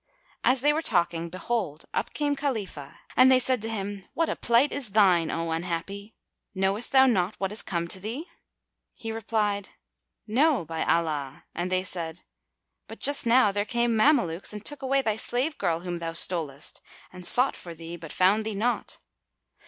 As 0.43 0.61
they 0.61 0.73
were 0.73 0.81
talking, 0.81 1.29
behold, 1.29 1.85
up 1.93 2.11
came 2.15 2.35
Khalifah, 2.35 2.97
and 3.15 3.31
they 3.31 3.37
said 3.39 3.61
to 3.61 3.69
him, 3.69 4.05
"What 4.15 4.29
a 4.29 4.35
plight 4.35 4.71
is 4.71 4.89
thine, 4.89 5.29
O 5.29 5.51
unhappy! 5.51 6.15
Knowest 6.55 6.91
thou 6.91 7.05
not 7.05 7.35
what 7.39 7.51
is 7.51 7.61
come 7.61 7.87
to 7.89 7.99
thee?" 7.99 8.25
He 8.97 9.11
replied, 9.11 9.69
"No, 10.25 10.65
by 10.65 10.83
Allah!" 10.85 11.43
and 11.53 11.71
they 11.71 11.83
said, 11.83 12.21
"But 12.87 12.99
just 12.99 13.27
now 13.27 13.51
there 13.51 13.63
came 13.63 13.95
Mamelukes 13.95 14.53
and 14.53 14.65
took 14.65 14.81
away 14.81 15.03
thy 15.03 15.17
slave 15.17 15.59
girl 15.59 15.81
whom 15.81 15.99
thou 15.99 16.13
stolest, 16.13 16.81
and 17.13 17.23
sought 17.23 17.55
for 17.55 17.75
thee, 17.75 17.95
but 17.95 18.11
found 18.11 18.43
thee 18.43 18.55
not." 18.55 18.97